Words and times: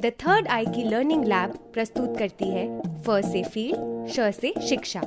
The 0.00 0.06
third 0.06 0.48
आई 0.48 0.66
की 0.66 0.82
learning 0.84 1.24
lab 1.24 1.50
प्रस्तुत 1.74 2.16
करती 2.18 2.48
है 2.48 2.80
फ 2.80 3.10
से 3.10 3.42
फ़ील्ड 3.42 4.08
श 4.08 4.20
से 4.34 4.54
शिक्षा। 4.68 5.00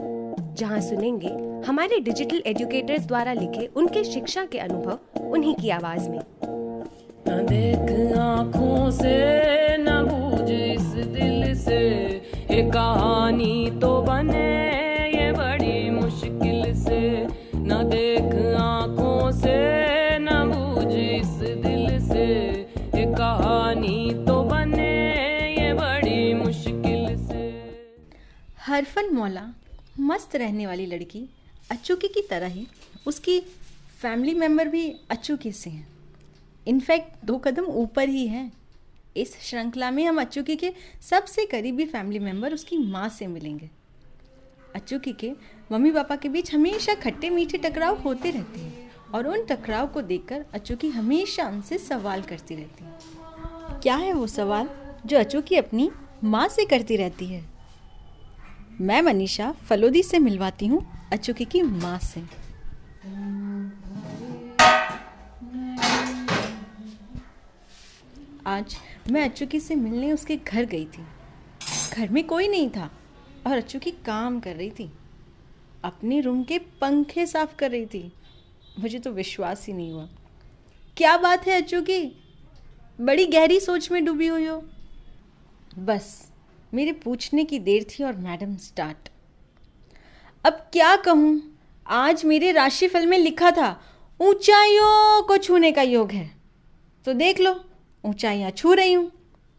जहाँ 0.53 0.79
सुनेंगे 0.81 1.29
हमारे 1.67 1.99
डिजिटल 1.99 2.43
एजुकेटर्स 2.45 3.07
द्वारा 3.07 3.33
लिखे 3.33 3.65
उनके 3.75 4.03
शिक्षा 4.03 4.45
के 4.45 4.57
अनुभव 4.57 5.21
उन्हीं 5.21 5.55
की 5.55 5.69
आवाज़ 5.69 6.09
में। 6.09 6.19
देख 7.27 7.89
से 8.93 9.17
बूझ 10.01 10.49
इस 10.49 10.87
दिल 11.11 11.55
से। 11.55 11.81
ये 12.51 12.71
कहानी 12.71 13.71
तो 13.81 14.01
बने 14.01 14.47
ये 15.09 15.31
बड़ी 15.31 15.89
मुश्किल 15.89 16.73
से। 16.83 17.27
न 17.55 17.83
देख 17.83 18.55
आँखों 18.55 18.76
हरफन 28.77 29.13
मौला, 29.13 29.53
मस्त 29.99 30.35
रहने 30.35 30.67
वाली 30.67 30.85
लड़की, 30.85 31.29
अचूकी 31.71 32.07
की 32.07 32.21
तरह 32.21 32.47
ही, 32.47 32.67
उसकी 33.07 33.39
फैमिली 34.01 34.33
मेंबर 34.33 34.67
भी 34.67 34.95
अचूकी 35.09 35.51
से 35.51 35.69
हैं। 35.69 35.87
इनफैक्ट 36.67 37.25
दो 37.25 37.37
कदम 37.37 37.63
ऊपर 37.63 38.09
ही 38.09 38.27
हैं। 38.27 38.53
इस 39.17 39.41
श्रृंखला 39.41 39.91
में 39.91 40.05
हम 40.05 40.21
अचूकी 40.21 40.55
के 40.55 40.73
सबसे 41.09 41.45
करीबी 41.45 41.85
फैमिली 41.85 42.19
मेंबर 42.19 42.53
उसकी 42.53 42.77
माँ 42.77 43.09
से 43.09 43.27
मिलेंगे। 43.27 43.69
अचूकी 44.75 45.13
के 45.13 45.31
मम्मी 45.71 45.91
पापा 45.91 46.15
के 46.15 46.29
बीच 46.29 46.53
हमेशा 46.53 46.93
खट्टे 46.93 47.29
मीठे 47.29 47.57
टकराव 47.57 47.97
होते 47.97 48.31
रहते 48.31 48.59
हैं 48.59 48.91
और 49.13 49.27
उन 49.27 49.45
टकराव 49.45 49.87
को 49.87 50.01
देखकर 50.01 50.45
अचूकी 50.53 50.89
हमेशा 50.89 51.47
उनसे 51.47 51.77
सवाल 51.77 52.21
करती 52.21 52.55
रहती 52.55 52.83
है। 52.83 52.99
क्या 53.81 53.95
है 53.95 54.13
वो 54.13 54.27
सवाल 54.27 54.69
जो 55.05 55.19
अचूकी 55.19 55.55
अपनी 55.55 55.91
माँ 56.23 56.47
से 56.47 56.65
करती 56.65 56.95
रहती 56.95 57.25
है? 57.25 57.56
मैं 58.81 59.01
मनीषा 59.01 59.51
फलोदी 59.51 60.03
से 60.03 60.19
मिलवाती 60.19 60.67
हूँ 60.67 61.09
अचूकी 61.13 61.45
की 61.45 61.61
माँ 61.61 61.99
से। 61.99 62.21
आज 68.45 68.77
मैं 69.11 69.29
अचूकी 69.29 69.59
से 69.59 69.75
मिलने 69.75 70.11
उसके 70.11 70.37
घर 70.37 70.65
गई 70.65 70.85
थी। 70.85 71.05
घर 71.93 72.09
में 72.09 72.27
कोई 72.27 72.47
नहीं 72.47 72.69
था 72.69 72.91
और 73.47 73.57
अचूकी 73.57 73.91
काम 73.91 74.39
कर 74.39 74.55
रही 74.55 74.69
थी। 74.69 74.91
अपने 75.83 76.21
रूम 76.21 76.43
के 76.43 76.59
पंखे 76.59 77.25
साफ़ 77.25 77.55
कर 77.55 77.71
रही 77.71 77.85
थी। 77.85 78.11
मुझे 78.79 78.99
तो 78.99 79.11
विश्वास 79.11 79.67
ही 79.67 79.73
नहीं 79.73 79.91
हुआ। 79.91 80.07
क्या 80.97 81.17
बात 81.17 81.47
है 81.47 81.61
अचूकी? 81.61 82.05
बड़ी 83.01 83.25
गहरी 83.25 83.59
सोच 83.59 83.91
में 83.91 84.05
डूबी 84.05 84.27
हुई 84.27 84.45
हो। 84.45 84.63
बस 85.79 86.31
मेरे 86.73 86.91
पूछने 86.93 87.43
की 87.43 87.59
देर 87.59 87.85
थी 87.89 88.03
और 88.03 88.15
मैडम 88.15 88.55
स्टार्ट। 88.57 89.09
अब 90.45 90.53
क्या 90.73 90.95
कहूँ? 90.95 91.41
आज 91.85 92.23
मेरे 92.25 92.51
राशिफल 92.51 93.05
में 93.05 93.17
लिखा 93.17 93.51
था, 93.51 93.69
ऊंचाइयों 94.19 95.21
को 95.23 95.37
छूने 95.37 95.71
का 95.71 95.81
योग 95.81 96.11
है। 96.11 96.29
तो 97.05 97.13
देख 97.13 97.39
लो, 97.39 97.55
ऊंचाइयाँ 98.03 98.51
छू 98.51 98.73
रही 98.73 98.93
हूँ 98.93 99.11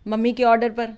मम्मी 0.07 0.33
के 0.33 0.45
ऑर्डर 0.45 0.71
पर। 0.71 0.89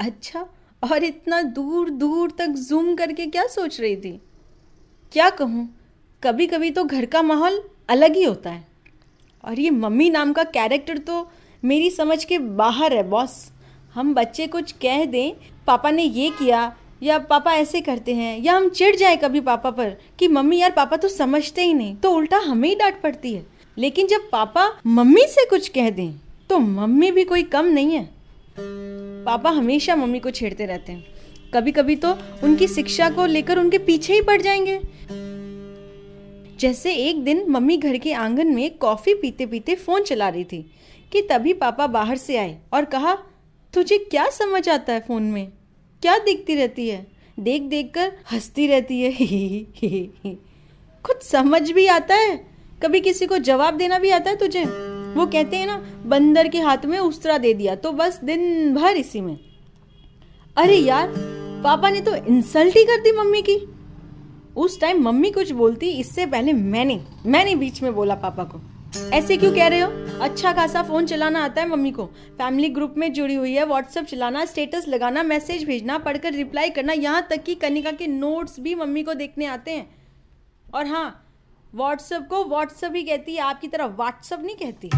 अच्छा 0.00 0.46
और 0.82 1.04
इतना 1.04 1.42
दूर 1.42 1.90
दूर 1.90 2.30
तक 2.38 2.54
जूम 2.60 2.94
करके 2.96 3.26
क्या 3.26 3.46
सोच 3.46 3.80
रही 3.80 3.96
थी? 3.96 4.20
क्या 5.12 5.30
कहूँ 5.30 5.68
कभी 6.22 6.46
कभी 6.46 6.70
तो 6.70 6.84
घर 6.84 7.06
का 7.06 7.22
माहौल 7.22 7.62
अलग 7.88 8.16
ही 8.16 8.24
होता 8.24 8.50
है। 8.50 8.66
और 9.44 9.60
ये 9.60 9.70
मम्मी 9.70 10.10
नाम 10.10 10.32
का 10.32 10.44
कैरेक्टर 10.44 10.98
तो 10.98 11.28
मेरी 11.62 11.90
समझ 11.90 12.24
के 12.24 12.38
बाहर 12.38 12.92
है 12.92 13.02
बॉस 13.08 13.52
हम 13.94 14.14
बच्चे 14.14 14.46
कुछ 14.46 14.72
कह 14.72 15.04
दें, 15.04 15.32
पापा 15.66 15.90
ने 15.90 16.02
ये 16.02 16.30
किया, 16.30 16.76
या 17.02 17.18
पापा 17.18 17.54
ऐसे 17.54 17.80
करते 17.80 18.14
हैं, 18.14 18.42
या 18.42 18.56
हम 18.56 18.68
चिढ़ 18.68 18.96
जाए 18.96 19.16
कभी 19.16 19.40
पापा 19.40 19.70
पर 19.70 19.90
कि, 20.18 20.28
मम्मी 20.28 20.58
यार, 20.58 20.70
पापा 20.70 20.96
तो 20.96 21.08
समझते 21.08 21.62
ही 21.62 21.74
नहीं। 21.74 21.96
तो 21.96 22.10
उल्टा 22.10 22.38
हमें 22.38 22.68
ही 22.68 22.74
डांट 22.74 23.00
पड़ती 23.02 23.34
है। 23.34 23.46
लेकिन 23.78 24.06
जब 24.06 24.30
पापा 24.30 24.80
मम्मी 24.86 25.20
से 25.20 25.46
कुछ 25.46 25.68
कह 25.68 25.90
दें 25.90 26.12
तो 26.50 26.58
मम्मी 26.58 27.10
भी 27.10 27.24
कोई 27.24 27.42
कम 27.42 27.66
नहीं 27.66 27.90
है। 27.90 28.10
पापा 29.24 29.50
हमेशा 29.50 29.96
मम्मी 29.96 30.20
को 30.20 30.30
छेड़ते 30.30 30.66
रहते 30.66 30.92
हैं। 30.92 31.06
कभी 31.54 31.72
कभी 31.72 31.96
तो 31.96 32.18
उनकी 32.44 32.66
शिक्षा 32.68 33.10
को 33.10 33.26
लेकर 33.26 33.58
उनके 33.58 33.78
पीछे 33.78 34.14
ही 34.14 34.22
पड़ 34.22 34.42
जाएँगे। 34.42 34.80
जैसे 36.60 36.94
एक 36.94 37.24
दिन 37.24 37.44
मम्मी 37.48 37.76
घर 37.76 37.98
के 37.98 38.12
आँगन 38.12 38.46
में 38.46 38.78
कॉफ़ी 38.78 39.14
पीते 39.14 39.46
पीते 39.46 39.74
फ़ोन 39.74 40.02
चला 40.02 40.28
रही 40.28 40.44
थी 40.44 40.70
कि 41.12 41.22
तभी 41.22 41.52
पापा 41.52 41.86
बाहर 41.86 42.16
से 42.16 42.36
आए 42.36 42.58
और 42.72 42.84
कहा 42.84 43.18
तुझे 43.74 43.98
क्या 44.00 44.28
समझ 44.30 44.68
आता 44.68 44.92
है 44.92 45.00
फ़ोन 45.00 45.22
में? 45.22 45.52
क्या 46.02 46.16
दिखती 46.18 46.54
रहती 46.54 46.88
है? 46.88 47.06
देख 47.40 47.62
देख 47.62 47.90
कर 47.94 48.12
हंसती 48.32 48.66
रहती 48.66 49.00
है। 49.02 49.10
ही 49.10 49.26
ही 49.76 49.88
ही 50.24 50.38
खुद 51.04 51.20
समझ 51.20 51.70
भी 51.70 51.86
आता 51.86 52.14
है। 52.14 52.36
कभी 52.82 53.00
किसी 53.00 53.26
को 53.26 53.38
जवाब 53.38 53.76
देना 53.76 53.98
भी 53.98 54.10
आता 54.10 54.30
है 54.30 54.36
तुझे। 54.36 54.64
वो 55.14 55.26
कहते 55.26 55.56
हैं 55.56 55.66
ना, 55.66 55.76
बंदर 56.06 56.48
के 56.48 56.60
हाथ 56.60 56.84
में 56.84 56.98
उस्तरा 56.98 57.38
दे 57.38 57.52
दिया 57.54 57.74
तो 57.74 57.92
बस 57.92 58.20
दिन 58.24 58.74
भर 58.74 58.96
इसी 58.96 59.20
में। 59.20 59.38
अरे 60.56 60.76
यार, 60.76 61.14
पापा 61.64 61.90
ने 61.90 62.00
तो 62.00 62.14
इंसल्ट 62.14 62.76
ही 62.76 62.84
कर 62.84 63.00
दी 63.00 63.12
मम्मी 63.12 63.42
की। 63.42 63.56
उस 64.56 64.80
टाइम 64.80 65.02
मम्मी 65.02 65.30
कुछ 65.30 65.50
बोलती, 65.50 65.90
इससे 65.90 66.26
पहले 66.26 66.52
मैंने 66.52 67.00
मैंने 67.26 67.54
बीच 67.56 67.82
में 67.82 67.94
बोला 67.94 68.14
पापा 68.14 68.44
को। 68.44 68.60
ऐसे 68.96 69.36
क्यों 69.36 69.52
कह 69.54 69.66
रहे 69.68 69.80
हो? 69.80 69.90
अच्छा 70.20 70.52
खासा 70.52 70.82
फ़ोन 70.82 71.06
चलाना 71.06 71.42
आता 71.44 71.60
है 71.62 71.68
मम्मी 71.68 71.90
को। 71.90 72.04
फैमिली 72.38 72.68
ग्रुप 72.68 72.94
में 72.98 73.12
जुड़ी 73.12 73.34
हुई 73.34 73.52
है 73.54 73.64
व्हाट्सएप 73.66 74.04
चलाना 74.04 74.44
स्टेटस 74.44 74.84
लगाना 74.88 75.22
मैसेज 75.22 75.64
भेजना, 75.64 75.98
पढ़कर 75.98 76.32
रिप्लाई 76.32 76.70
करना, 76.70 76.92
यहाँ 76.92 77.26
तक 77.30 77.42
कि 77.42 77.54
कनिका 77.54 77.90
के 77.90 78.06
नोट्स 78.06 78.60
भी 78.60 78.74
मम्मी 78.74 79.02
को 79.02 79.14
देखने 79.14 79.46
आते 79.46 79.70
हैं। 79.70 79.86
और 80.74 80.86
हाँ 80.86 81.20
व्हाट्सएप 81.74 82.26
को 82.30 82.44
व्हाट्सएप 82.44 82.94
ही 82.94 83.02
कहती 83.02 83.34
है, 83.34 83.40
आपकी 83.40 83.68
तरह 83.68 83.86
व्हाट्सएप 83.86 84.40
नहीं 84.40 84.56
कहती। 84.56 84.90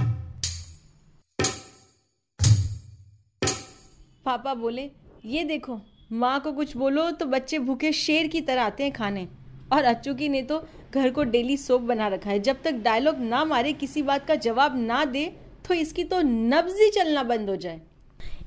पापा 4.24 4.54
बोले, 4.54 4.90
ये 5.24 5.44
देखो, 5.44 5.80
माँ 6.12 6.40
को 6.40 6.52
कुछ 6.52 6.76
बोलो 6.76 7.10
तो 7.10 7.26
बच्चे 7.26 7.58
भूखे 7.58 7.92
शेर 7.92 8.26
की 8.26 8.40
तरह 8.40 8.62
आते 8.62 8.82
हैं 8.82 8.92
खाने। 8.92 9.28
और 9.72 9.84
अचूकी 9.84 10.28
ने 10.28 10.42
तो 10.42 10.58
घर 10.96 11.10
को 11.10 11.24
डेली 11.24 11.56
सोप 11.56 11.82
बना 11.82 12.08
रखा 12.08 12.30
है। 12.30 12.38
जब 12.40 12.62
तक 12.62 12.72
डायलॉग 12.74 13.18
ना 13.18 13.44
मारे, 13.44 13.72
किसी 13.72 14.02
बात 14.02 14.26
का 14.26 14.34
जवाब 14.34 14.78
ना 14.78 15.04
दे 15.04 15.26
तो 15.68 15.74
इसकी 15.74 16.04
तो 16.04 16.20
नब्ज 16.22 16.80
ही 16.80 16.90
चलना 16.90 17.22
बंद 17.22 17.48
हो 17.50 17.56
जाए। 17.56 17.80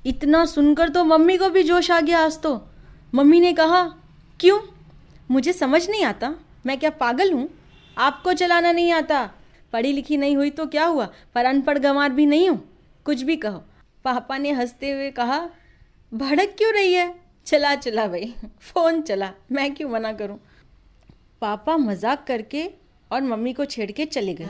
इतना 0.05 0.45
सुनकर 0.45 0.89
तो 0.89 1.03
मम्मी 1.03 1.37
को 1.37 1.49
भी 1.49 1.63
जोश 1.63 1.91
आ 1.91 1.99
गया 2.01 2.19
आज 2.19 2.41
तो। 2.41 2.61
मम्मी 3.15 3.39
ने 3.39 3.53
कहा, 3.53 3.83
क्यों? 4.39 4.59
मुझे 5.31 5.53
समझ 5.53 5.89
नहीं 5.89 6.03
आता। 6.03 6.33
मैं 6.65 6.79
क्या 6.79 6.89
पागल 6.89 7.31
हूँ? 7.33 7.49
आपको 7.97 8.33
चलाना 8.33 8.71
नहीं 8.71 8.91
आता। 8.91 9.29
पढ़ी 9.73 9.91
लिखी 9.93 10.17
नहीं 10.17 10.35
हुई 10.35 10.49
तो 10.49 10.65
क्या 10.65 10.85
हुआ? 10.85 11.09
पर 11.35 11.45
अनपढ़ 11.45 11.77
गंवार 11.77 12.09
भी 12.09 12.25
नहीं 12.25 12.49
हूँ। 12.49 12.61
कुछ 13.05 13.21
भी 13.21 13.35
कहो। 13.35 13.63
पापा 14.03 14.37
ने 14.37 14.51
हँसते 14.51 14.91
हुए 14.91 15.09
कहा, 15.11 15.49
भड़क 16.11 16.55
क्यों 16.57 16.73
रही 16.73 16.93
है? 16.93 17.13
चला 17.45 17.75
चला 17.75 18.07
भाई। 18.07 18.33
फ़ोन 18.61 19.01
चला। 19.01 19.31
मैं 19.51 19.73
क्यों 19.75 19.89
मना 19.89 20.13
करूँ? 20.13 20.39
पापा 21.41 21.75
मज़ाक 21.77 22.23
करके 22.27 22.63
और 23.11 23.21
मम्मी 23.21 23.53
को 23.53 23.65
छेड़ 23.65 23.91
के 23.91 24.05
चले 24.05 24.33
गए। 24.33 24.45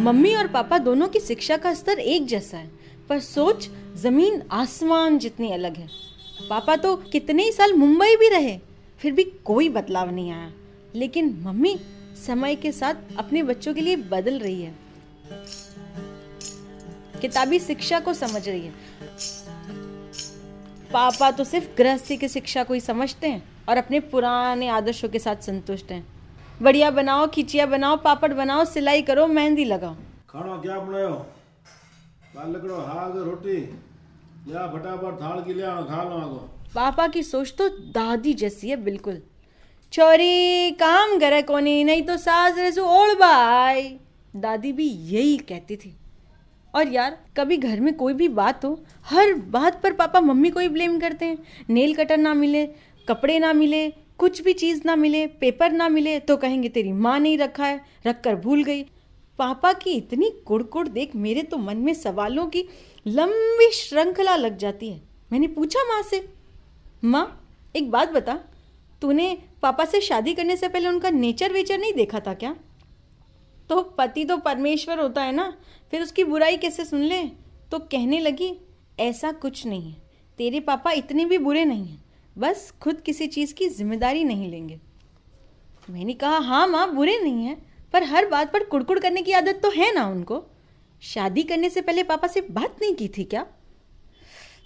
मम्मी 0.00 0.34
और 0.34 0.46
पापा 0.48 0.78
दोनों 0.78 1.08
की 1.08 1.20
शिक्षा 1.20 1.56
का 1.56 1.74
स्तर 1.74 1.98
एक 1.98 2.26
जैसा 2.26 2.58
है, 2.58 2.70
पर 3.08 3.20
सोच 3.20 3.68
ज़मीन 3.96 4.42
आसमान 4.52 5.18
जितनी 5.18 5.52
अलग 5.52 5.76
है। 5.76 5.88
पापा 6.50 6.76
तो 6.76 6.94
कितने 6.96 7.42
ही 7.42 7.52
साल 7.52 7.72
मुंबई 7.72 8.16
भी 8.16 8.28
रहे, 8.28 8.58
फिर 9.00 9.12
भी 9.12 9.24
कोई 9.44 9.68
बदलाव 9.68 10.10
नहीं 10.10 10.30
आया। 10.30 10.52
लेकिन 10.94 11.36
मम्मी 11.42 11.78
समय 12.26 12.56
के 12.56 12.72
साथ 12.72 12.94
अपने 13.18 13.42
बच्चों 13.42 13.74
के 13.74 13.80
लिए 13.80 13.96
बदल 13.96 14.38
रही 14.38 14.62
है। 14.62 14.74
किताबी 17.20 17.58
शिक्षा 17.58 18.00
को 18.00 18.14
समझ 18.14 18.48
रही 18.48 18.60
है। 18.60 18.72
पापा 20.92 21.30
तो 21.30 21.44
सिर्फ़ 21.44 21.76
गृहस्थी 21.78 22.16
की 22.16 22.28
शिक्षा 22.28 22.64
को 22.64 22.74
ही 22.74 22.80
समझते 22.80 23.28
हैं 23.28 23.42
और 23.68 23.76
अपने 23.76 24.00
पुराने 24.00 24.68
आदर्शों 24.68 25.08
के 25.08 25.18
साथ 25.18 25.36
संतुष्ट 25.36 25.92
हैं। 25.92 26.06
बढ़िया 26.62 26.90
बनाओ 26.90 27.26
खिचिया 27.26 27.66
बनाओ 27.66 27.96
पापड़ 27.96 28.32
बनाओ 28.32 28.64
सिलाई 28.64 29.02
करो 29.02 29.26
मेहंदी 29.26 29.64
लगाओ। 29.64 29.94
खाना 30.30 30.56
क्या 30.56 30.78
बनायो? 30.78 31.14
बालकड़ो 32.36 32.76
हाग 32.76 33.16
रोटी। 33.18 33.58
या 34.48 34.66
फटाफट 34.66 35.20
थाल 35.22 35.42
की 35.44 35.54
ले 35.54 35.62
खा 35.62 36.02
लो 36.02 36.16
आगो। 36.16 36.48
पापा 36.74 37.06
की 37.06 37.22
सोच 37.22 37.54
तो 37.58 37.68
दादी 37.68 38.34
जैसी 38.34 38.68
है 38.68 38.76
बिल्कुल। 38.76 39.22
छोरी 39.92 40.70
काम 40.70 41.18
करे 41.18 41.42
कोनी 41.42 41.84
नहीं 41.84 42.02
तो 42.02 42.16
सास 42.16 42.58
रेसू 42.58 42.82
ओढ़ 42.82 43.14
भाई। 43.14 43.82
दादी 44.36 44.72
भी 44.72 44.88
यही 44.88 45.36
कहती 45.36 45.76
थी। 45.76 45.96
और 46.74 46.88
यार, 46.88 47.18
कभी 47.36 47.56
घर 47.56 47.80
में 47.80 47.94
कोई 47.94 48.14
भी 48.14 48.28
बात 48.30 48.64
हो, 48.64 48.78
हर 49.06 49.32
बात 49.34 49.82
पर 49.82 49.92
पापा 49.92 50.20
मम्मी 50.20 50.50
को 50.50 50.60
ही 50.60 50.68
ब्लेम 50.68 50.98
करते 51.00 51.24
हैं। 51.24 51.38
नेल 51.70 51.94
कटर 51.94 52.16
ना 52.16 52.34
मिले, 52.34 52.66
कपड़े 53.08 53.38
ना 53.38 53.52
मिले, 53.52 53.88
कुछ 54.18 54.42
भी 54.42 54.52
चीज़ 54.52 54.82
ना 54.86 54.96
मिले 54.96 55.26
पेपर 55.26 55.72
ना 55.72 55.88
मिले 55.88 56.18
तो 56.20 56.36
कहेंगे, 56.36 56.68
तेरी 56.68 56.92
माँ 56.92 57.18
नहीं 57.20 57.38
रखा 57.38 57.66
है 57.66 57.80
रख 58.06 58.20
कर 58.20 58.36
भूल 58.36 58.64
गई। 58.64 58.82
पापा 59.38 59.72
की 59.72 59.90
इतनी 59.90 60.30
कुड़कुड़ 60.46 60.86
देख 60.88 61.14
मेरे 61.16 61.42
तो 61.42 61.58
मन 61.58 61.76
में 61.76 61.92
सवालों 61.94 62.46
की 62.46 62.64
लंबी 63.06 63.70
श्रृंखला 63.72 64.36
लग 64.36 64.56
जाती 64.56 64.90
है। 64.90 65.00
मैंने 65.32 65.46
पूछा 65.48 65.84
माँ 65.84 66.02
से, 66.02 66.24
माँ, 67.04 67.40
एक 67.76 67.90
बात 67.90 68.12
बता, 68.12 68.38
तूने 69.02 69.36
पापा 69.62 69.84
से 69.84 70.00
शादी 70.00 70.34
करने 70.34 70.56
से 70.56 70.68
पहले 70.68 70.88
उनका 70.88 71.10
नेचर 71.10 71.52
वेचर 71.52 71.78
नहीं 71.78 71.92
देखा 71.92 72.20
था 72.20 72.34
क्या? 72.34 72.54
तो 73.70 73.82
पति 73.98 74.24
तो 74.24 74.36
परमेश्वर 74.36 75.00
होता 75.00 75.22
है 75.22 75.32
ना, 75.32 75.52
फिर 75.92 76.02
उसकी 76.02 76.24
बुराई 76.24 76.56
कैसे 76.56 76.84
सुन 76.84 77.00
ले? 77.00 77.22
तो 77.70 77.78
कहने 77.78 78.20
लगी, 78.20 78.52
ऐसा 79.00 79.32
कुछ 79.32 79.66
नहीं 79.66 79.90
है, 79.90 80.00
तेरे 80.38 80.60
पापा 80.60 80.90
इतने 80.92 81.24
भी 81.24 81.38
बुरे 81.38 81.64
नहीं 81.64 81.86
हैं, 81.86 82.02
बस 82.36 82.72
खुद 82.80 83.00
किसी 83.00 83.26
चीज़ 83.26 83.54
की 83.54 83.68
ज़िम्मेदारी 83.68 84.24
नहीं 84.24 84.50
लेंगे। 84.50 84.78
मैंने 85.88 86.12
कहा 86.14 86.38
हाँ 86.38 86.66
माँ, 86.68 86.94
बुरे 86.94 87.18
नहीं 87.18 87.44
हैं, 87.44 87.56
पर 87.92 88.02
हर 88.04 88.28
बात 88.28 88.52
पर 88.52 88.64
कुड़कुड़ 88.64 88.98
करने 88.98 89.22
की 89.22 89.32
आदत 89.32 89.60
तो 89.62 89.70
है 89.70 89.92
ना 89.94 90.06
उनको। 90.06 90.44
शादी 91.02 91.42
करने 91.42 91.70
से 91.70 91.80
पहले 91.80 92.02
पापा 92.02 92.28
से 92.28 92.40
बात 92.40 92.76
नहीं 92.82 92.94
की 92.94 93.08
थी 93.08 93.24
क्या? 93.24 93.46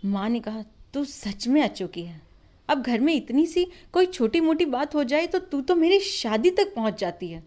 माँ 0.04 0.28
ने 0.28 0.40
कहा, 0.40 0.62
तू 0.94 1.04
सच 1.04 1.46
में 1.48 1.60
आ 1.62 1.66
चुकी 1.69 2.02
है। 2.02 2.20
अब 2.69 2.82
घर 2.82 3.00
में 3.00 3.12
इतनी 3.14 3.46
सी 3.46 3.66
कोई 3.93 4.06
छोटी 4.06 4.40
मोटी 4.40 4.64
बात 4.66 4.94
हो 4.94 5.04
जाए 5.04 5.26
तो 5.26 5.38
तू 5.40 5.60
तो 5.60 5.75
मेरी 5.75 5.98
शादी 6.00 6.50
तक 6.50 6.75
पहुँच 6.75 6.98
जाती 7.00 7.28
है। 7.28 7.43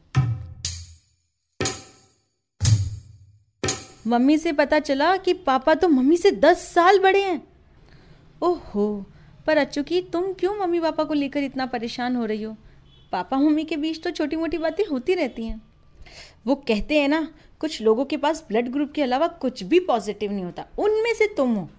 मम्मी 4.10 4.38
से 4.38 4.52
पता 4.52 4.80
चला 4.80 5.18
कि 5.18 5.34
पापा 5.34 5.74
तो 5.74 5.88
मम्मी 5.88 6.18
से 6.18 6.32
दस 6.32 6.74
साल 6.74 7.00
बड़े 7.00 7.24
हैं। 7.24 7.48
ओहो, 8.42 9.06
पर 9.48 9.58
अचुकी, 9.58 10.02
तुम 10.02 10.34
क्यों 10.34 10.56
मम्मी 10.56 10.80
पापा 10.80 11.04
को 11.04 11.14
लेकर 11.14 11.44
इतना 11.44 11.66
परेशान 11.66 12.16
हो 12.16 12.26
रही 12.26 12.44
हो? 12.44 12.56
पापा 13.12 13.38
मम्मी 13.38 13.64
के 13.64 13.78
बीच 13.78 14.04
तो 14.04 14.12
छोटी 14.12 14.36
मोटी 14.36 14.58
बातें 14.58 14.86
होती 14.86 15.14
रहती 15.14 15.46
हैं। 15.46 15.62
वो 16.48 16.56
कहते 16.56 17.00
हैं 17.00 17.08
ना, 17.08 17.34
कुछ 17.60 17.82
लोगों 17.82 18.06
के 18.06 18.18
पास 18.18 18.46
ब्लड 18.48 18.68
ग्रुप 18.68 18.92
के 18.92 19.04
अलावा 19.04 19.28
कुछ 19.28 19.64
भी 19.64 19.80
पॉजिटिव 19.80 20.32
नहीं 20.32 20.46
होता। 20.46 20.66
उनमें 20.80 21.14
से 21.14 21.28
तुम 21.38 21.56
हो। 21.56 21.70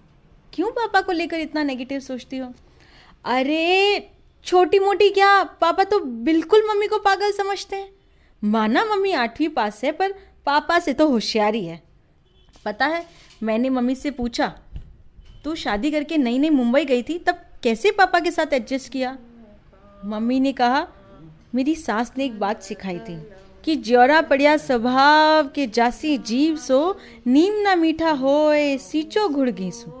क्यों 0.53 0.71
पापा 0.71 1.01
को 1.01 1.11
लेकर 1.11 1.39
इतना 1.39 1.63
नेगेटिव 1.63 1.99
सोचती 1.99 2.37
हो? 2.37 2.53
अरे 3.25 4.11
छोटी 4.45 4.79
मोटी 4.79 5.09
क्या? 5.09 5.43
पापा 5.43 5.83
तो 5.83 5.99
बिल्कुल 5.99 6.67
मम्मी 6.69 6.87
को 6.87 6.97
पागल 6.97 7.31
समझते 7.31 7.75
हैं। 7.75 7.89
माना 8.43 8.85
मम्मी 8.85 9.11
आठवीं 9.11 9.49
पास 9.49 9.83
है, 9.83 9.91
पर 9.91 10.11
पापा 10.45 10.79
से 10.79 10.93
तो 10.93 11.07
होशियारी 11.07 11.65
है। 11.65 11.90
पता 12.65 12.85
है, 12.85 13.05
मैंने 13.43 13.69
मम्मी 13.69 13.95
से 13.95 14.11
पूछा, 14.11 14.47
तू 15.43 15.55
शादी 15.55 15.91
करके 15.91 16.17
नई 16.17 16.37
नई 16.39 16.49
मुंबई 16.49 16.85
गई 16.85 17.03
थी, 17.03 17.17
तब 17.17 17.41
कैसे 17.63 17.91
पापा 17.91 18.19
के 18.19 18.31
साथ 18.31 18.53
एडजस्ट 18.53 18.91
किया? 18.91 19.17
मम्मी 20.05 20.39
ने 20.39 20.51
कहा, 20.51 20.87
मेरी 21.55 21.75
सास 21.75 22.11
ने 22.17 22.25
एक 22.25 22.39
बात 22.39 22.63
सिखाई 22.63 22.99
थी 22.99 23.21
कि 23.65 23.75
ज्योरा 23.75 24.21
पड़िया 24.21 24.55
स्वभाव 24.57 25.47
के 25.47 25.67
जासी 25.67 26.17
जीव 26.17 26.55
सो, 26.57 26.97
नीम 27.27 27.61
ना 27.61 27.75
मीठा 27.75 28.11
होए, 28.11 28.77
सीचो 28.77 29.27
घुड़ 29.29 29.49
घीसू 29.49 29.91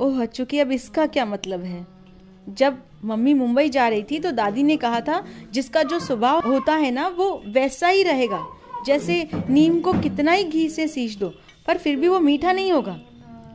ओह, 0.00 0.24
चुकी 0.24 0.58
अब 0.58 0.72
इसका 0.72 1.06
क्या 1.06 1.24
मतलब 1.26 1.62
है? 1.62 1.86
जब 2.48 2.78
मम्मी 3.04 3.34
मुंबई 3.34 3.68
जा 3.68 3.88
रही 3.88 4.02
थी 4.02 4.18
तो 4.18 4.30
दादी 4.30 4.62
ने 4.62 4.76
कहा 4.76 5.00
था, 5.00 5.24
जिसका 5.52 5.82
जो 5.82 5.98
स्वभाव 5.98 6.40
होता 6.40 6.74
है 6.74 6.90
ना, 6.90 7.06
वो 7.08 7.42
वैसा 7.46 7.88
ही 7.88 8.02
रहेगा। 8.02 8.44
जैसे 8.86 9.28
नीम 9.50 9.80
को 9.80 9.92
कितना 9.92 10.32
ही 10.32 10.44
घी 10.44 10.68
से 10.68 10.86
सींच 10.88 11.16
दो 11.16 11.28
पर 11.66 11.78
फिर 11.78 11.96
भी 11.96 12.08
वो 12.08 12.20
मीठा 12.20 12.52
नहीं 12.52 12.72
होगा। 12.72 12.98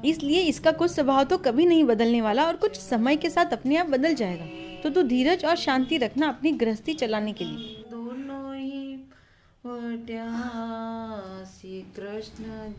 इसलिए 0.06 0.42
इसका 0.42 0.72
कुछ 0.72 0.92
स्वभाव 0.92 1.24
तो 1.24 1.38
कभी 1.38 1.66
नहीं 1.66 1.84
बदलने 1.84 2.22
वाला 2.22 2.46
और 2.46 2.56
कुछ 2.56 2.78
समय 2.78 3.16
के 3.16 3.30
साथ 3.30 3.54
अपने 3.54 3.78
आप 3.78 3.88
बदल 3.88 4.14
जाएगा। 4.14 4.46
तो 4.84 4.90
तू 4.90 5.04
धीरज 5.04 5.46
और 5.46 5.56
शांति 5.56 5.98
रखना 5.98 6.28
अपनी 6.28 6.52
गृहस्थी 6.52 6.94
चलाने 6.94 7.34
के 7.34 7.46
लिए। 7.46 7.76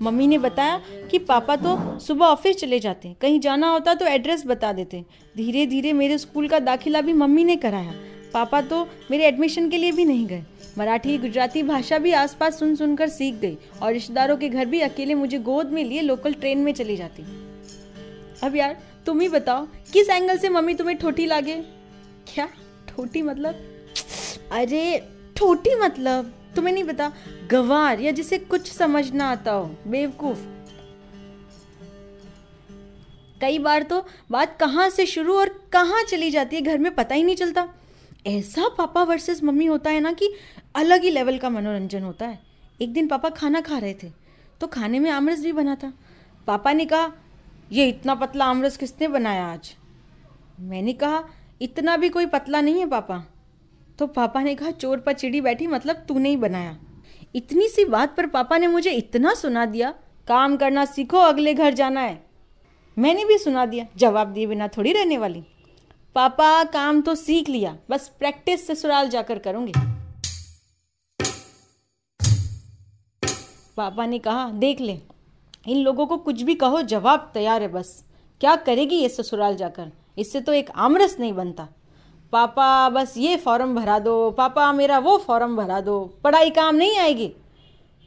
मम्मी 0.03 0.27
ने 0.27 0.39
बताया 0.39 0.81
कि 1.11 1.19
पापा 1.19 1.57
तो 1.57 1.99
सुबह 2.01 2.27
ऑफ़िस 2.27 2.57
चले 2.57 2.79
जाते 2.81 3.09
हैं। 3.09 3.17
कहीं 3.21 3.41
जाना 3.41 3.69
होता 3.69 3.95
तो 3.95 4.07
एड्रेस 4.07 4.47
बता 4.47 4.73
देते। 4.73 5.05
धीरे 5.37 5.67
धीरे 5.67 5.93
मेरे 5.93 6.19
स्कूल 6.19 6.49
का 6.49 6.59
दाखिला 6.61 7.01
भी 7.01 7.13
मम्मी 7.13 7.45
ने 7.45 7.57
कराया। 7.57 7.93
पापा 8.35 8.61
तो 8.61 8.89
मेरे 9.11 9.25
एडमिशन 9.25 9.71
के 9.71 9.79
लिए 9.79 9.93
भी 9.93 10.05
नहीं 10.05 10.27
गए। 10.27 10.43
मराठी, 10.79 11.19
गुजराती 11.19 11.63
भाषा 11.63 11.99
भी 11.99 12.13
आसपास 12.13 12.59
सुन 12.59 12.77
सुनकर 12.77 13.09
सीख 13.09 13.35
गई 13.35 13.59
और 13.83 13.93
रिश्तेदारों 13.93 14.37
के 14.37 14.49
घर 14.49 14.65
भी 14.65 14.81
अकेले 14.81 15.15
मुझे 15.15 15.39
गोद 15.39 15.67
में 15.67 15.85
लिए 15.85 16.01
लोकल 16.01 16.33
ट्रेन 16.33 16.59
में 16.59 16.73
चली 16.73 16.97
जाती। 16.97 17.23
अब 18.43 18.57
यार, 18.57 18.77
तुम 19.07 19.21
ही 19.21 19.29
बताओ, 19.29 19.67
किस 19.93 20.11
एंगल 20.11 20.39
से 20.39 20.49
मम्मी 20.49 20.75
तुम्हें 20.75 20.99
ठोटी 20.99 21.27
लागे? 21.27 21.57
क्या? 22.35 22.49
ठोटी 22.89 23.23
मतलब? 23.23 23.55
अरे, 24.53 25.03
ठोटी 25.37 25.75
मतलब? 25.75 26.35
तुम्हें 26.57 26.75
नहीं 26.75 26.85
पता, 26.85 27.13
गवार 27.51 28.01
या 28.01 28.11
जिसे 28.11 28.39
कुछ 28.39 28.73
समझ 28.73 29.13
ना 29.13 29.31
आता 29.31 29.53
हो, 29.53 29.77
बेवकूफ़। 29.87 30.39
कई 33.41 33.59
बार 33.59 33.83
तो 33.83 34.07
बात 34.31 34.57
कहाँ 34.61 34.91
से 34.91 35.07
शुरू 35.07 35.39
और 35.39 35.49
कहाँ 35.73 36.03
चली 36.03 36.31
जाती 36.31 36.57
है, 36.57 36.63
घर 36.63 36.79
में 36.79 36.95
पता 36.95 37.15
ही 37.15 37.23
नहीं 37.23 37.37
चलता। 37.37 37.69
ऐसा 38.27 38.69
पापा 38.69 39.03
वर्सेस 39.03 39.43
मम्मी 39.45 39.67
होता 39.67 39.91
है 39.91 40.01
ना 40.01 40.13
कि 40.13 40.33
अलग 40.77 41.03
ही 41.03 41.11
लेवल 41.11 41.39
का 41.39 41.51
मनोरंजन 41.51 42.03
होता 42.03 42.27
है। 42.27 42.39
एक 42.81 42.93
दिन 42.93 43.09
पापा 43.09 43.29
खाना 43.29 43.61
खा 43.61 43.79
रहे 43.79 43.95
थे 43.95 44.11
तो 44.61 44.67
खाने 44.67 44.99
में 44.99 45.11
आमरस 45.11 45.43
भी 45.43 45.53
बना 45.53 45.75
था। 45.75 45.93
पापा 46.47 46.73
ने 46.73 46.85
कहा, 46.85 47.13
ये 47.73 47.89
इतना 47.89 48.15
पतला 48.15 48.45
आमरस 48.45 48.77
किसने 48.77 49.09
बनाया 49.09 49.47
आज? 49.47 49.75
मैंने 50.61 50.93
कहा, 50.93 51.23
इतना 51.63 51.97
भी 51.97 52.09
कोई 52.09 52.27
पतला 52.27 52.61
नहीं 52.61 52.79
है 52.81 52.89
पापा। 52.89 53.25
तो 53.99 54.07
पापा 54.07 54.43
ने 54.43 54.55
कहा, 54.55 54.71
चोर 54.71 54.99
पर 54.99 55.13
चिड़ी 55.13 55.41
बैठी 55.41 55.67
मतलब 55.67 56.05
तूने 56.09 56.29
ही 56.29 56.37
बनाया। 56.37 56.77
इतनी 57.35 57.69
सी 57.69 57.85
बात 57.85 58.17
पर 58.17 58.27
पापा 58.27 58.59
ने 58.59 58.67
मुझे 58.67 58.91
इतना 58.91 59.35
सुना 59.35 59.65
दिया, 59.67 59.91
काम 60.29 60.57
करना 60.57 60.85
सीखो, 60.85 61.19
अगले 61.19 61.55
घर 61.55 61.75
जाना 61.75 62.01
है। 62.01 62.23
मैंने 62.97 63.25
भी 63.25 63.39
सुना 63.39 63.67
दिया, 63.67 63.87
जवाब 63.97 64.29
दिए 64.29 64.47
बिना 64.47 64.69
थोड़ी 64.69 64.93
रहने 64.93 65.19
वाली। 65.19 65.45
पापा, 66.15 66.65
काम 66.65 67.01
तो 67.01 67.15
सीख 67.15 67.49
लिया, 67.49 67.77
बस 67.91 68.09
प्रैक्टिस 68.19 68.67
ससुराल 68.67 69.09
जाकर 69.09 69.39
करूँगी। 69.39 69.73
पापा 73.77 74.07
ने 74.07 74.19
कहा, 74.19 74.51
देख 74.51 74.81
ले, 74.81 74.99
इन 75.69 75.77
लोगों 75.77 76.07
को 76.07 76.17
कुछ 76.17 76.43
भी 76.43 76.55
कहो, 76.55 76.83
जवाब 76.83 77.31
तैयार 77.35 77.63
है 77.63 77.69
बस। 77.69 78.05
क्या 78.41 78.57
करेगी 78.57 78.97
ये 78.97 79.09
ससुराल 79.09 79.57
जाकर? 79.57 79.91
इससे 80.19 80.41
तो 80.41 80.53
एक 80.53 80.71
आमरस 80.71 81.17
नहीं 81.21 81.33
बनता। 81.33 81.69
पापा, 82.33 82.89
बस 82.89 83.15
ये 83.17 83.37
फॉर्म 83.37 83.75
भरा 83.75 83.99
दो, 83.99 84.31
पापा, 84.31 84.73
मेरा 84.73 84.99
वो 84.99 85.19
फॉर्म 85.19 85.57
भरा 85.57 85.81
दो, 85.81 86.05
पढ़ाई 86.25 86.51
काम 86.51 86.75
नहीं 86.75 86.99
आएगी। 86.99 87.33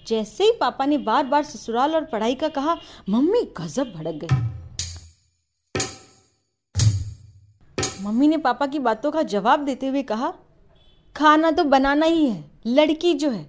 जैसे 0.08 0.44
ही 0.44 0.52
पापा 0.52 0.86
ने 0.86 0.98
बार 0.98 1.26
बार 1.26 1.44
ससुराल 1.44 1.96
और 1.96 2.06
पढ़ाई 2.06 2.36
का 2.36 2.48
कहा, 2.48 2.78
मम्मी 3.10 3.42
गजब 3.58 3.94
भड़क 3.94 4.16
गई। 4.24 4.53
मम्मी 8.04 8.28
ने 8.28 8.38
पापा 8.38 8.66
की 8.66 8.80
बातों 8.80 9.12
का 9.12 9.22
जवाब 9.24 9.60
देते 9.60 9.88
हुए 9.88 10.02
कहा, 10.04 10.33
खाना 11.16 11.52
तो 11.52 11.64
बनाना 11.64 12.06
ही 12.06 12.26
है, 12.26 12.44
लड़की 12.68 13.14
जो 13.14 13.30
है। 13.30 13.45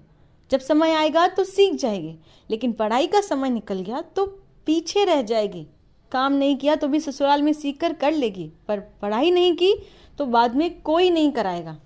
जब 0.50 0.60
समय 0.60 0.92
आएगा 0.92 1.26
तो 1.28 1.44
सीख 1.44 1.74
जाएगी, 1.74 2.14
लेकिन 2.50 2.72
पढ़ाई 2.72 3.06
का 3.06 3.20
समय 3.20 3.50
निकल 3.50 3.80
गया 3.80 4.00
तो 4.16 4.26
पीछे 4.66 5.04
रह 5.04 5.22
जाएगी। 5.22 5.66
काम 6.12 6.32
नहीं 6.32 6.56
किया 6.56 6.74
तो 6.76 6.88
भी 6.88 7.00
ससुराल 7.00 7.42
में 7.42 7.52
सीख 7.52 7.80
कर 7.80 7.92
कर 7.92 8.12
लेगी, 8.12 8.50
पर 8.68 8.80
पढ़ाई 9.02 9.30
नहीं 9.30 9.54
की 9.54 9.74
तो 10.18 10.26
बाद 10.26 10.54
में 10.54 10.80
कोई 10.80 11.10
नहीं 11.10 11.30
कराएगा। 11.32 11.76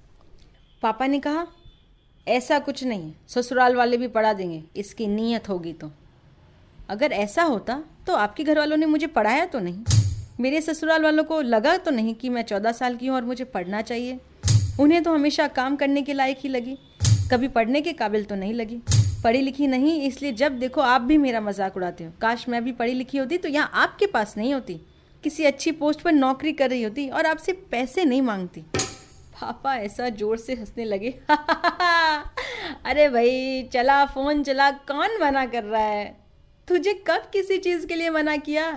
पापा 0.83 1.07
ने 1.07 1.19
कहा, 1.19 1.47
ऐसा 2.27 2.59
कुछ 2.59 2.85
नहीं, 2.85 3.13
ससुराल 3.29 3.77
वाले 3.77 3.97
भी 3.97 4.09
पढ़ा 4.09 4.33
देंगे, 4.33 4.63
इसकी 4.77 5.07
नीयत 5.07 5.49
होगी 5.49 5.73
तो। 5.73 5.91
अगर 6.89 7.13
ऐसा 7.13 7.43
होता 7.45 7.83
तो 8.07 8.15
आपके 8.17 8.45
घर 8.45 8.59
वालों 8.59 8.77
ने 8.77 8.87
मुझे 8.87 9.07
पढ़ाया 9.09 9.47
तो 9.47 9.59
नहीं। 9.59 9.98
मेरे 10.39 10.61
ससुराल 10.61 11.03
वालों 11.03 11.23
को 11.25 11.41
लगा 11.43 11.77
तो 11.77 11.91
नहीं 11.91 12.15
कि 12.15 12.29
मैं 12.29 12.43
चौदह 12.43 12.73
साल 12.73 12.97
की 12.97 13.07
हूँ 13.07 13.15
और 13.17 13.25
मुझे 13.25 13.45
पढ़ना 13.45 13.81
चाहिए। 13.83 14.19
उन्हें 14.81 15.03
तो 15.03 15.15
हमेशा 15.15 15.47
काम 15.49 15.77
करने 15.77 16.03
के 16.03 16.13
लायक 16.13 16.39
ही 16.41 16.49
लगी। 16.49 16.77
कभी 17.31 17.49
पढ़ने 17.49 17.81
के 17.81 17.93
काबिल 17.93 18.25
तो 18.25 18.35
नहीं 18.35 18.53
लगी। 18.55 18.81
पढ़ी 19.25 19.41
लिखी 19.41 19.67
नहीं, 19.67 20.01
इसलिए 20.03 20.33
जब 20.33 20.59
देखो 20.59 20.81
आप 20.81 21.01
भी 21.01 21.17
मेरा 21.19 21.41
मज़ाक 21.41 21.77
उड़ाते 21.77 22.05
हो। 22.05 22.13
काश 22.21 22.49
मैं 22.49 22.63
भी 22.65 22.73
पढ़ी 22.73 22.93
लिखी 22.95 23.19
होती 23.19 23.39
तो 23.39 23.49
यहाँ 23.49 23.71
आपके 23.75 24.07
पास 24.07 24.37
नहीं 24.37 24.53
होती। 24.55 24.81
किसी 25.25 25.45
अच्छी 25.45 25.73
पोस्ट 25.73 26.01
पर 26.01 26.13
नौकरी 26.13 26.53
कर 26.53 26.71
रही 26.71 26.83
होती 26.83 27.09
और 27.09 27.27
आपसे 27.27 27.53
पैसे 27.71 28.05
नहीं 28.05 28.23
मांगती। 28.23 28.61
पापा 29.41 29.75
ऐसा 29.77 30.09
ज़ोर 30.09 30.37
से 30.37 30.55
हंसने 30.55 30.85
लगे। 30.85 31.11
अरे 32.85 33.09
भाई, 33.09 33.63
चला, 33.73 34.05
फ़ोन 34.07 34.43
चला, 34.43 34.71
कौन 34.71 35.19
मना 35.21 35.45
कर 35.47 35.65
रहा 35.65 35.83
है? 35.83 36.17
तुझे 36.69 36.95
कब 37.07 37.29
किसी 37.33 37.59
चीज़ 37.59 37.87
के 37.87 37.95
लिए 37.95 38.11
मना 38.11 38.37
किया? 38.37 38.71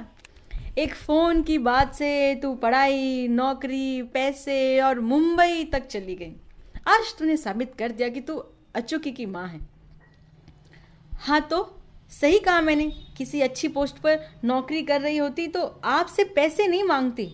एक 0.78 0.94
फ़ोन 0.96 1.42
की 1.44 1.58
बात 1.58 1.96
से 1.96 2.36
तू 2.36 2.54
पढ़ाई, 2.56 3.28
नौकरी, 3.28 4.02
पैसे 4.04 4.80
और 4.82 5.00
मुंबई 5.00 5.64
तक 5.74 5.88
चली 5.88 6.16
गई। 6.16 6.32
आज 6.88 7.14
तूने 7.20 7.36
साबित 7.38 7.74
कर 7.80 7.92
दिया 7.92 8.10
कि 8.10 8.22
तू 8.22 8.36
अचुकी 8.76 9.12
की 9.12 9.26
माँ 9.26 9.48
है। 9.48 9.60
हाँ 11.18 11.42
तो 11.42 11.60
सही 12.12 12.40
कहा 12.40 12.62
मैंने, 12.62 12.88
किसी 13.18 13.42
अच्छी 13.42 13.68
पोस्ट 13.68 13.98
पर 13.98 14.20
नौकरी 14.44 14.82
कर 14.82 15.02
रही 15.02 15.18
होती 15.18 15.48
तो 15.48 15.66
आपसे 15.84 16.24
पैसे 16.26 16.68
नहीं 16.68 16.84
मांगती। 16.84 17.30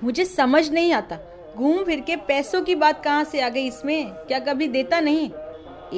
मुझे 0.00 0.24
समझ 0.24 0.68
नहीं 0.70 0.92
आता, 0.92 1.18
घूम 1.56 1.82
फिर 1.84 2.00
के 2.00 2.16
पैसों 2.18 2.62
की 2.62 2.74
बात 2.74 3.02
कहाँ 3.04 3.24
से 3.24 3.40
आ 3.40 3.48
गई 3.48 3.66
इसमें? 3.66 4.10
क्या 4.18 4.38
कभी 4.42 4.68
देता 4.68 5.00
नहीं? 5.00 5.30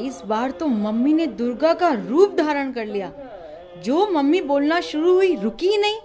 इस 0.02 0.22
बार 0.26 0.50
तो 0.50 0.66
मम्मी 0.66 1.12
ने 1.12 1.26
दुर्गा 1.26 1.74
का 1.74 1.92
रूप 2.00 2.36
धारण 2.38 2.72
कर 2.72 2.86
लिया। 2.86 3.12
जो 3.76 4.06
मम्मी 4.10 4.40
बोलना 4.42 4.80
शुरू 4.82 5.14
हुई, 5.14 5.34
रुकी 5.36 5.76
नहीं। 5.78 6.00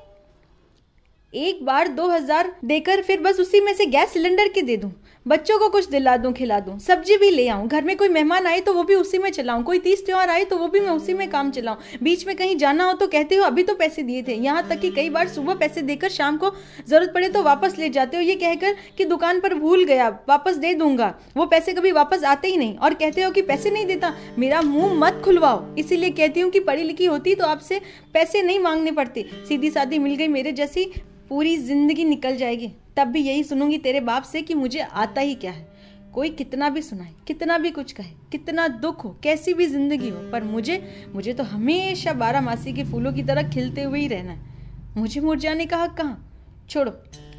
एक 1.33 1.63
बार 1.65 1.87
दो 1.87 2.07
हज़ार 2.09 2.51
देकर 2.65 3.01
फिर 3.01 3.19
बस 3.21 3.39
उसी 3.39 3.59
में 3.59 3.73
से 3.73 3.85
गैस 3.85 4.09
सिलेंडर 4.13 4.47
के 4.47 4.61
दे 4.61 4.75
दूँ। 4.77 4.91
बच्चों 5.25 5.57
को 5.59 5.67
कुछ 5.69 5.87
दिला 5.89 6.15
दूँ, 6.17 6.31
खिला 6.33 6.59
दूँ। 6.59 6.77
सब्ज़ी 6.79 7.17
भी 7.17 7.29
ले 7.29 7.47
आऊँ। 7.47 7.67
घर 7.67 7.83
में 7.83 7.95
कोई 7.97 8.09
मेहमान 8.09 8.47
आए 8.47 8.59
तो 8.59 8.73
वो 8.73 8.83
भी 8.83 8.95
उसी 8.95 9.17
में 9.17 9.29
चलाऊं। 9.31 9.63
कोई 9.63 9.79
तीस 9.79 10.05
त्योहार 10.05 10.29
आए 10.29 10.43
तो 10.43 10.57
वो 10.57 10.67
भी 10.67 10.79
मैं 10.79 10.89
उसी 10.89 11.13
में 11.13 11.29
काम 11.29 11.51
चलाऊं। 11.51 11.99
बीच 12.03 12.25
में 12.27 12.35
कहीं 12.35 12.55
जाना 12.57 12.85
हो 12.85 12.93
तो 12.93 13.07
कहते 13.07 13.35
हो, 13.35 13.43
अभी 13.43 13.63
तो 13.63 13.75
पैसे 13.75 14.03
दिए 14.03 14.23
थे। 14.23 14.33
यहाँ 14.35 14.67
तक 14.69 14.79
कि 14.79 14.89
कई 14.91 15.09
बार 15.09 15.27
सुबह 15.27 15.55
पैसे 15.55 15.81
देकर 15.81 16.09
शाम 16.09 16.37
को 16.37 16.51
ज़रूरत 16.87 17.13
पड़े 17.13 17.29
तो 17.29 17.43
वापस 17.43 17.77
ले 17.79 17.89
जाते 17.89 18.17
हो। 18.17 18.23
ये 18.23 18.35
कहकर 18.35 18.75
कि 18.97 19.05
दुकान 19.05 19.39
पर 19.39 19.53
भूल 19.53 19.83
गया, 19.83 20.09
वापस 20.29 20.55
दे 20.55 20.73
दूँगा। 20.73 21.13
वो 21.37 21.45
पैसे 21.45 21.73
कभी 21.73 21.91
वापस 21.91 22.23
आते 22.23 22.47
ही 22.47 22.57
नहीं। 22.57 22.75
और 22.75 22.93
कहते 22.93 23.21
हो 23.21 23.31
कि 23.31 23.41
पैसे 23.43 23.71
नहीं 23.71 23.85
देता। 23.85 24.13
मेरा 24.37 24.61
मुँह 24.63 24.93
मत 24.95 25.21
खुलवाओ। 25.25 25.63
इसीलिए 25.75 26.09
कहती 26.11 26.39
हूँ 26.39 26.51
कि 26.51 26.59
पढ़ी 26.61 26.83
लिखी 26.83 27.05
होती 27.05 27.35
तो 27.35 27.45
आपसे 27.45 27.81
पैसे 28.13 28.41
नहीं 28.41 28.59
मांगने 28.59 28.91
पड़ते। 28.91 29.25
सीधी 29.47 29.71
सादी 29.71 29.99
मिल 29.99 30.15
गई 30.15 30.27
मेरे 30.29 30.51
जैसी 30.51 30.91
पूरी 31.31 31.55
ज़िंदगी 31.57 32.03
निकल 32.03 32.35
जाएगी, 32.37 32.67
तब 32.97 33.07
भी 33.07 33.19
यही 33.19 33.43
सुनूँगी 33.43 33.77
तेरे 33.77 33.99
बाप 33.99 34.23
से 34.23 34.41
कि 34.41 34.53
मुझे 34.53 34.79
आता 34.79 35.21
ही 35.21 35.35
क्या 35.35 35.51
है। 35.51 35.69
कोई 36.13 36.29
कितना 36.29 36.69
भी 36.69 36.81
सुनाए, 36.81 37.13
कितना 37.27 37.57
भी 37.57 37.71
कुछ 37.71 37.91
कहे, 37.91 38.09
कितना 38.31 38.67
दुख 38.67 39.05
हो, 39.05 39.09
कैसी 39.23 39.53
भी 39.53 39.65
ज़िंदगी 39.65 40.09
हो, 40.09 40.19
पर 40.31 40.43
मुझे 40.43 40.81
मुझे 41.13 41.33
तो 41.33 41.43
हमेशा 41.43 42.13
बारह 42.13 42.41
मासी 42.41 42.73
के 42.73 42.83
फूलों 42.83 43.13
की 43.13 43.23
तरह 43.23 43.49
खिलते 43.49 43.83
हुए 43.83 43.99
ही 43.99 44.07
रहना 44.07 44.31
है। 44.31 44.95
मुझे 44.97 45.21
मुरझाने 45.21 45.65
का 45.65 45.77
हक 45.77 45.95
कहाँ? 45.97 46.65
छोड़ो, 46.69 46.91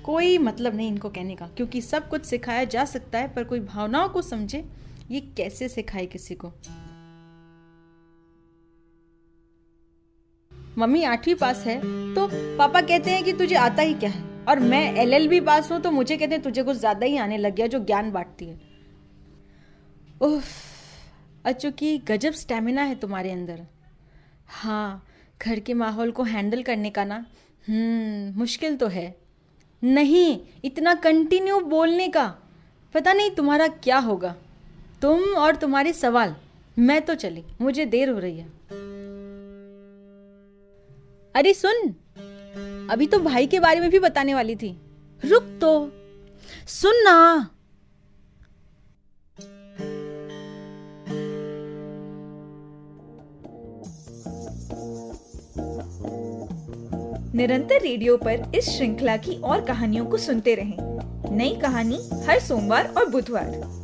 कोई 0.05 0.39
मतलब 0.39 0.77
नहीं 0.77 0.89
इनको 0.89 1.09
कहने 1.09 1.37
का, 1.37 1.47
क्योंकि 1.47 1.81
सब 1.81 2.09
कुछ 2.09 2.25
सिखाया 2.25 2.65
जा 2.65 2.85
सकता 2.85 3.19
है, 3.19 3.29
पर 3.29 3.45
कोई 3.45 3.61
भावनाओं 3.61 4.09
को 4.09 4.23
समझे, 4.23 4.65
ये 5.11 5.21
कैसे 5.37 5.69
सिखाए 5.69 6.07
किसी 6.07 6.35
को? 6.35 6.53
मम्मी 10.79 11.03
आठवीं 11.05 11.35
पास 11.35 11.65
है 11.67 11.77
तो 12.15 12.29
पापा 12.59 12.81
कहते 12.81 13.11
हैं 13.11 13.25
कि 13.25 13.33
तुझे 13.33 13.55
आता 13.57 13.83
ही 13.83 13.95
क्या 13.95 14.11
है? 14.11 14.23
और 14.45 14.61
मैं 14.61 14.83
एलएलबी 14.95 15.41
पास 15.41 15.71
हूँ 15.73 15.81
तो 15.81 15.91
मुझे 15.91 16.17
कहते 16.17 16.35
हैं 16.35 16.43
तुझे 16.43 16.63
कुछ 16.63 16.77
ज़्यादा 16.77 17.07
ही 17.07 17.17
आने 17.19 17.37
लग 17.39 17.55
गया 17.55 17.67
जो 17.67 17.79
ज्ञान 17.81 18.11
बांटती 18.13 18.47
है। 18.47 18.61
उफ 20.23 20.45
अच्चू 21.45 21.71
की 21.71 21.97
गजब 22.09 22.33
स्टेमिना 22.35 22.83
है 22.83 22.95
तुम्हारे 22.95 23.31
अंदर। 23.31 23.61
हाँ 24.53 25.07
घर 25.41 25.61
के 25.61 25.75
माहौल 25.75 26.11
को 26.11 26.23
हैंडल 26.25 26.63
करने 26.63 26.91
का 26.91 27.05
ना? 27.05 27.25
हम्म 27.67 28.39
मुश्किल 28.39 28.77
तो 28.77 28.87
है। 28.89 29.15
नहीं, 29.83 30.39
इतना 30.65 30.95
कंटिन्यू 30.97 31.61
बोलने 31.61 32.09
का। 32.09 32.27
पता 32.95 33.13
नहीं 33.13 33.31
तुम्हारा 33.31 33.67
क्या 33.69 33.99
होगा। 33.99 34.35
तुम 35.03 35.23
और 35.37 35.57
तुम्हारे 35.57 35.93
सवाल, 35.93 36.35
मैं 36.77 37.01
तो 37.03 37.15
चली, 37.15 37.45
मुझे 37.61 37.87
देर 37.87 38.09
हो 38.09 38.19
रही 38.19 38.39
है। 38.39 38.47
अरे 41.35 41.55
सुन, 41.55 41.89
अभी 42.91 43.07
तो 43.07 43.19
भाई 43.19 43.47
के 43.47 43.61
बारे 43.61 43.81
में 43.81 43.91
भी 43.91 43.99
बताने 43.99 44.35
वाली 44.35 44.57
थी। 44.57 44.81
रुक 45.25 45.43
तो। 45.61 45.93
सुन 46.67 46.93
ना। 46.97 47.49
निरंतर 57.35 57.81
रेडियो 57.83 58.17
पर 58.17 58.53
इस 58.55 58.69
श्रृंखला 58.71 59.17
की 59.17 59.41
और 59.41 59.65
कहानियों 59.65 60.07
को 60.07 60.17
सुनते 60.17 60.55
रहें। 60.55 61.37
नई 61.37 61.55
कहानी 61.63 62.01
हर 62.25 62.39
सोमवार 62.41 62.95
और 62.99 63.09
बुधवार। 63.09 63.82